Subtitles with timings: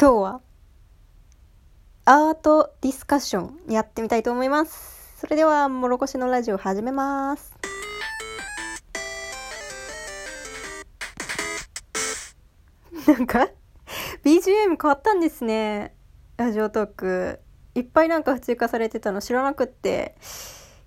[0.00, 0.40] 今日は
[2.04, 5.18] アートディスカッションやってみたいと思います。
[5.18, 7.52] それでは、もろこしのラジオ始めます。
[13.08, 13.48] なんか、
[14.22, 15.96] BGM 変わったんですね。
[16.36, 17.40] ラジオトーク。
[17.74, 20.14] いっぱいなんか追加されてたの知らなくって。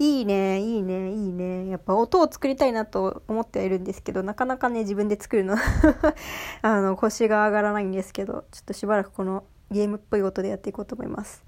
[0.00, 1.68] いいね、いいね、いいね。
[1.68, 5.56] やっぱ音を作りたいなと思ってはいるんですけど、なかなかね、自分で作るの
[6.62, 11.42] あの、腰が上がらないんですけど、ちょっとしばらくこのゲームっぽい音でやっていこうと思います。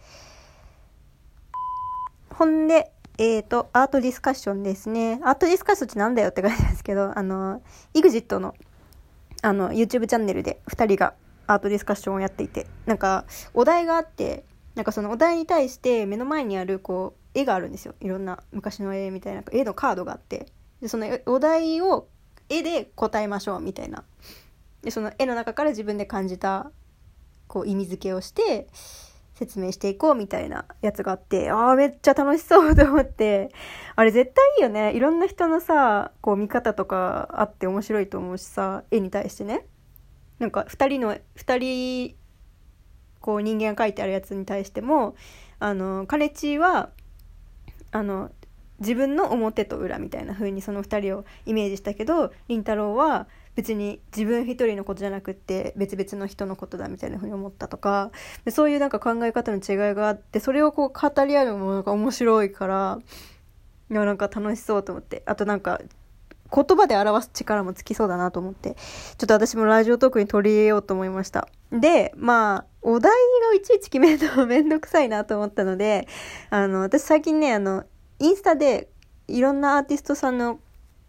[2.30, 5.20] ほんで、えっ、と、アートディスカッションですね。
[5.23, 7.62] アートディスカッションってなんだよって感じなんですけど、あの、
[7.95, 8.55] EXIT の、
[9.42, 11.14] あの、YouTube チャンネルで2人が
[11.47, 14.45] アートディスカッションをやっていて、なんか、お題があって、
[14.75, 17.95] なんかそのお題に対して目の前にある、こう、絵があるんですよ。
[18.01, 20.47] いろんな昔の絵みたいな、絵のカードがあって。
[20.80, 22.09] で、そのお題を
[22.48, 24.05] 絵で答えましょうみたいな。
[24.83, 26.70] で、その絵の中から自分で感じた、
[27.47, 28.69] こう、意味付けをして、
[29.41, 33.51] 説明していこうみたいなやつがあって、ああ、めっちゃ楽しそうと思って、
[33.97, 34.95] あれ絶対いいよね。
[34.95, 39.67] いろんな人のさ、こう見方とかあって面白いと思うしさ、絵に対してね。
[40.39, 42.17] なんか二人の、二人、
[43.20, 45.14] こう人間が描いてあるやつに対しても、
[45.58, 46.91] あの、カレッチは、
[47.92, 48.30] あの、
[48.80, 58.11] 自分の表と裏みたいな風にその2人をイメージしたけど、りんたろーは別に自分一人のことじゃなくって別々の人のことだみたいな風に思ったとか、
[58.50, 62.98] そういうなんか考え方の違いがあって、それをこう語り合うのもなんか面白いから、
[63.91, 65.22] いやなんか楽しそうと思って。
[65.27, 65.80] あとなんか、
[66.55, 68.77] 言葉で表す力もつきそうだなと思って、
[69.19, 71.48] ちょっと私もラジオトークに取り入れようと思いました。
[71.73, 76.09] で、まあ、お題がいちいち決めるのめんどくさいなと思ったので、
[76.51, 77.84] あの、私最近ね、あの、
[78.19, 78.89] インスタで
[79.29, 80.61] いろんなアーティストさんの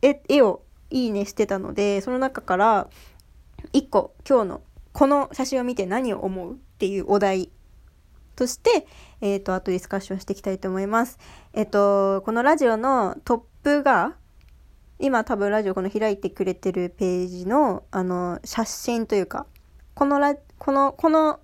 [0.01, 2.87] 絵絵をいいねしてたので、その中から、
[3.73, 4.61] 一個、今日の
[4.93, 7.49] この写真を見て何を思うっていうお題
[8.35, 8.85] として、
[9.21, 11.17] えっ、と、あとディスカッションしていきたいと思います。
[11.53, 14.15] えっ、と、このラジオのトップが、
[15.01, 19.47] 今多分ラジオこの開いてくれてるページの、あの、写真というか、
[19.95, 21.39] このラ、この、この、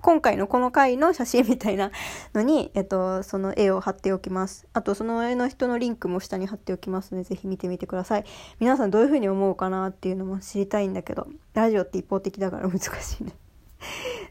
[0.00, 1.90] 今回のこの回の写真みたいな
[2.32, 4.66] のに、えっと、その絵を貼っておきます。
[4.72, 8.24] あと、その絵の人のリンクも下に貼っておきますので、ぜひ見てみてください。
[8.60, 13.32] 皆さんどういう風に思うかなっていうのも知りたいんだけど、ラジオって一方的だから 難しいね。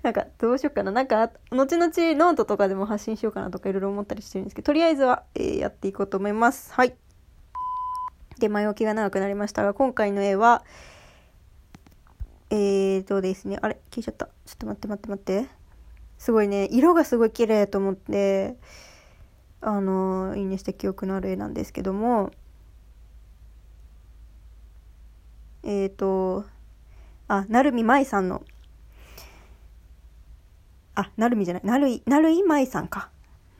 [0.03, 0.91] なんか、どうしようかな。
[0.91, 6.73] なんか、後々ノートとかでも発信しようかなとかいろいろ思ったりしてるんですけど、とりあえずは、えーやっていこうと思います。
[6.73, 6.95] はい。
[8.39, 10.63] で、前置きが長くなりましたが、今回の絵は、
[12.49, 13.77] えーとですね、あれ？
[13.91, 14.27] 消えちゃった。
[14.27, 15.49] ちょっと待って待って待って。
[16.17, 18.55] すごいね、色がすごい綺麗と思って、
[19.61, 22.31] あの、いいねした記憶のある絵なんですけども、
[25.63, 26.45] えーと、
[27.27, 28.43] あ、なるみまいさんの、
[30.95, 33.09] あ、なるみじゃない、なるい、なるいまいさんか。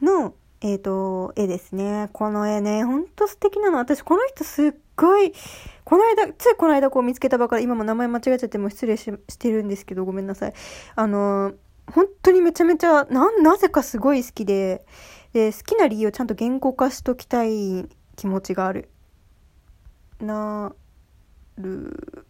[0.01, 2.09] の、えーと、絵ですね。
[2.13, 3.78] この絵ね、ほんと素敵なの。
[3.78, 5.34] 私、この人すっごい、
[5.84, 10.53] この間、ついこの間こう見つけたばっかり、今も名前間違えちゃっても失礼ししてるんですけど、ごめんなさい。
[10.96, 11.53] あの、
[11.94, 14.84] 本当にめちゃめちゃ、な、なぜかすごい好きで、
[15.34, 18.90] で、好きな理由をちゃんと言語化しときたい気持ちがある。
[20.19, 20.73] な
[21.57, 22.25] る、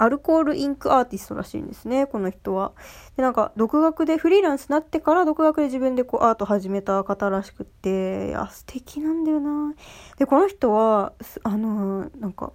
[0.00, 2.72] アルコールインクアーティストらしいんですね、この人は。
[3.18, 9.74] で、なんか、独学で、フリーランスになってから独学で自分でこうアート始めた方らしくって、いや、素敵なんだよな。
[10.16, 11.12] で、この人は、
[11.42, 12.52] あのーなんか、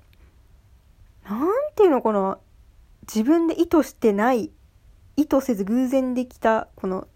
[1.30, 2.40] なんていうのかな、
[3.04, 4.52] 自分で意図してない、
[5.16, 7.08] 意図せず偶然できた、この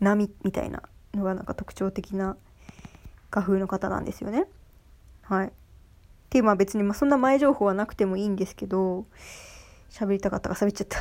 [0.00, 2.38] 波みたいなのがなんか特徴的な
[3.30, 4.46] 画風の方なんですよね。
[5.20, 5.48] はい。
[5.48, 5.50] っ
[6.30, 9.06] ていう、まあ別にまあそんな前情報はなくてもいいんですけど、
[9.90, 10.98] 喋りたかったか喋っちゃった。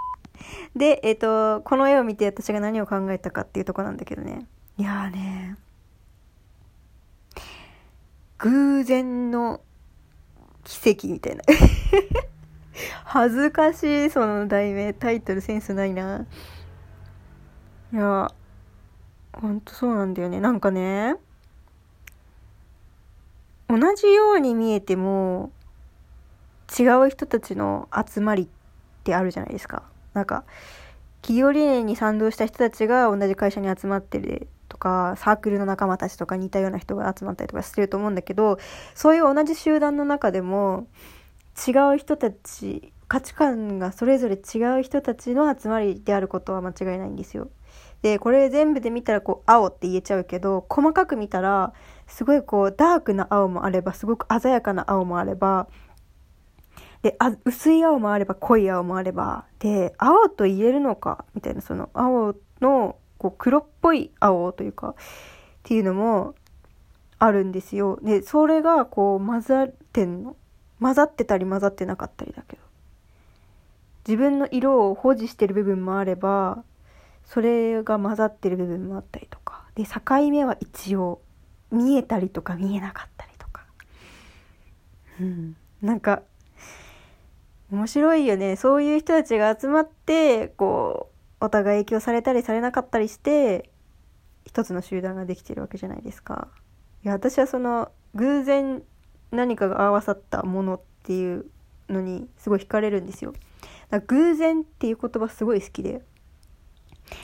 [0.76, 4.46] で、えっ、と、この絵を見て私が何を考えたかっていうとこなんだけどね。
[4.78, 5.56] いやーね、
[8.38, 9.60] 偶然の
[10.64, 11.42] 奇跡みたいな。
[13.04, 14.92] 恥ずかしい、その題名。
[14.92, 16.26] タイトルセンスないな。
[17.92, 18.30] いや、
[19.32, 20.40] ほんとそうなんだよね。
[20.40, 21.16] なんかね、
[23.68, 25.50] 同じように見えても、
[26.78, 28.46] 違う人たちの集まりっ
[29.04, 29.82] てあるじゃないですか。
[30.14, 30.44] なんか、
[31.22, 38.58] 企業理念に賛同した人たちが同じ会社に集まってるとか、サークルの仲間たちとか似たような人が集まったりとかしてると思うんだけど、
[38.94, 40.86] そういう同じ集団の中でも、
[41.66, 47.48] 違う人たち、価値観がそれぞれ違う人たちの集まりであることは間違いないんですよ。
[48.02, 51.72] で、これ全部で見たらこう青って言えちゃうけど、細かく見たら、
[52.06, 55.68] すごいこうダークな青もあれば、すごく鮮やかな青もあれば、
[57.06, 64.94] であ薄い青もあれば濃い青もあればで青と言えるのかみたいなその青のこう黒っぽい青というかっ
[65.62, 66.34] ていうのも
[67.20, 68.00] あるんですよ。
[68.02, 70.34] でそれがこう混ざってんの。
[70.80, 72.62] 混ざってたり混ざってなかったりだけど。
[74.04, 76.64] 自分の色を保持してる部分もあれば
[77.24, 79.62] それが混ざってる部分もあったりとか。
[79.76, 80.00] で境
[80.32, 81.20] 目は一応
[81.70, 83.62] 見えたりとか見えなかったりとか。
[85.20, 85.56] うん。
[85.80, 86.22] なんか
[87.70, 91.10] 面白いよねそういう人たちが集まってこ
[91.40, 93.70] うお互い影響されたりされなかったりして
[94.44, 96.48] 一つの集団ができてるわけじゃないですか。
[97.04, 98.82] いや私はその偶然
[99.32, 101.46] 何かが合わさったものっていう
[101.88, 103.32] のにすごい惹かれるんですよ。
[103.90, 106.02] だから偶然っていう言葉すごい好きで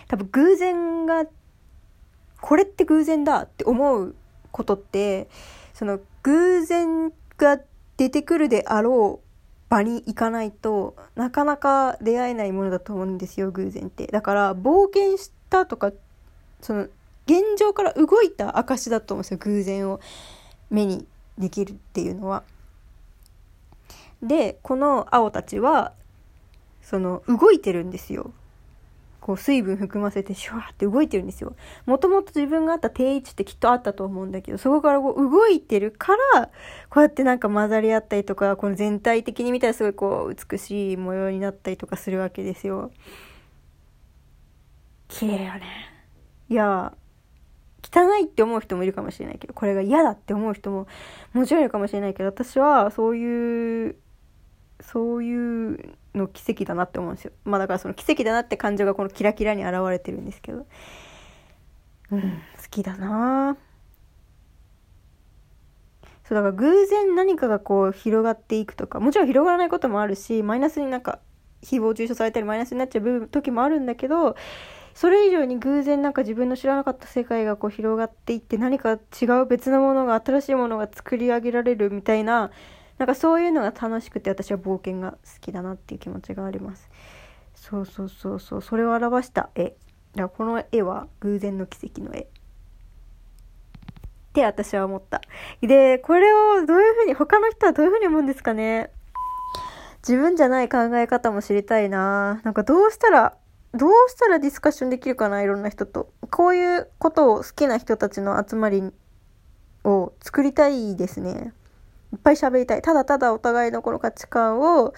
[0.09, 1.25] 多分偶然が
[2.41, 4.15] これって偶然だって思う
[4.51, 5.29] ことって
[5.73, 7.59] その偶然が
[7.97, 9.32] 出てくるであろう
[9.73, 15.93] 場に行かないとなかなか出会えないものだと思うんですよ偶然ってだから冒険したとか
[16.61, 16.83] その
[17.27, 20.01] 現状から動いた証だと思うんですよ偶然を
[20.69, 21.07] 目に
[21.39, 22.43] できるっていうのは。
[24.23, 25.93] でこの青たちは
[26.81, 28.33] その動いてるんですよ。
[29.23, 31.55] こう水分含ませてシュワーって動いてるんですよ。
[31.87, 36.51] もともと自分があった定位置ってきっとあったと思うんだけど、そこからこう動いてるから、
[36.91, 42.91] こうやってなんか混ざり合ったりとか、この全体的に見たらすごいこう美しい模様になったりとかするわけですよ。
[45.07, 45.63] 綺麗よね。
[46.49, 46.93] いや、
[47.95, 50.89] 汚いって思う人もいるかもしれないけど、これが嫌だって思う人も
[51.33, 53.97] もちろんいるかもしれないけど、私はそういう、
[54.81, 57.33] そういうの奇跡だなって思うんですよ。
[57.45, 60.67] まあだからその奇跡だなって感情がこのキラキラに現れてるんですけど。
[62.11, 62.29] うん、好
[62.71, 63.57] きだな
[66.29, 71.21] そうだから偶然何かがこう広がっていくとか、もちろん広がらないこともあるし、マイナスになんか
[71.63, 74.37] 誹謗中傷されたりマイナスになっちゃう時もあるんだけど、
[74.95, 82.51] それ以上に偶然なんか自分の知らなかった世界がこう広がっていって何か違う別のものが新しいものが作り上げられるみたいな
[83.03, 86.89] なんかそういうのが楽しくて私は冒険が好きだなっていう気持ちがあります。
[87.57, 88.63] そうそうそうそう。
[88.63, 89.75] それを表した絵。
[90.15, 92.21] だこの絵は偶然の奇跡の絵。
[92.21, 92.27] っ
[94.35, 95.21] て私は思った。
[95.61, 98.93] でこれをどういうふうに他の人はどういうふうに思うんですかね。
[100.07, 102.41] 自分じゃない考え方も知りたいな。
[102.45, 103.37] なんかどうしたら
[103.75, 106.13] どうしたらディスカッションできるかないろんな人と。
[106.31, 108.93] こういうことを好きな人たちの集まり
[109.83, 111.53] を作りたいですね。
[112.13, 112.83] いっぱい喋りたい。
[112.83, 114.93] ただただお互いのこの価値観を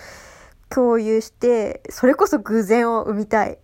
[0.68, 3.54] 共有して、それこそ偶然を生みたい。
[3.54, 3.58] っ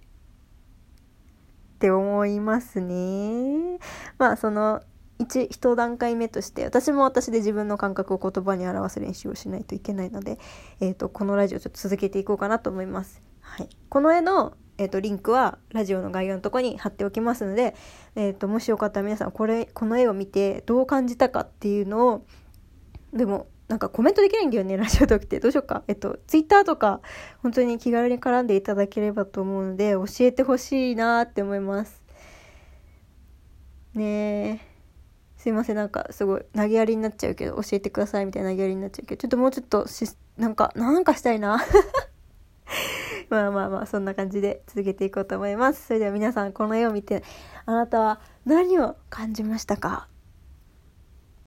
[1.80, 3.78] て思いますね。
[4.18, 4.82] まあその
[5.18, 10.38] 一一段階目として私も私で自分の感覚を言葉に表す練習をしないといけないので、
[10.80, 13.22] えーと、このラジオちょっと続けていこうかなと思います。
[13.40, 17.74] はい、この絵の、えーと、リンクはラジオの概要のとこに貼っておきますので、
[18.14, 22.26] えーともしよかったら皆さんこれこの絵を見てどう感じたかっていうのを
[23.12, 25.38] でもなんかコメントできないんだよね、ラジオトークって。
[25.38, 25.84] どうしようか。
[25.86, 27.00] えっと、ツイッターとか、
[27.40, 32.02] 本当に気軽に絡んでいただければと思うので、教えてほしいなって思います。
[33.94, 34.70] ねえ。
[35.36, 40.04] すいません、なんかすごい投げやりになっちゃうけど、教えてくださいみたいな投げやりになっちゃうけど、ちょっともうちょっとし、
[40.36, 41.64] なんか、なんかしたいな。
[43.30, 45.86] まあまあまあ、そんな感じで続けていこうと思います。
[45.86, 47.22] それでは皆さん、この絵を見て、
[47.64, 50.09] あなたは何を感じましたか？